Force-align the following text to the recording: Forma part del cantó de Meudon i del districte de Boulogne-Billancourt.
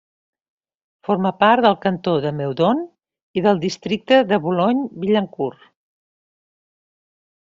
Forma 1.07 1.31
part 1.41 1.65
del 1.65 1.75
cantó 1.83 2.13
de 2.23 2.31
Meudon 2.37 2.79
i 3.39 3.43
del 3.47 3.61
districte 3.67 4.19
de 4.31 4.39
Boulogne-Billancourt. 4.47 5.67